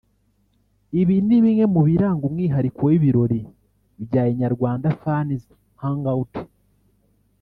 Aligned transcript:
Ibi 1.01 1.15
ni 1.27 1.37
bimwe 1.43 1.63
mu 1.73 1.81
biranga 1.87 2.23
umwihariko 2.29 2.79
w’ibirori 2.89 3.39
bya 4.05 4.23
Inyarwanda 4.33 4.87
Fans 5.01 5.41
Hangout 5.81 6.33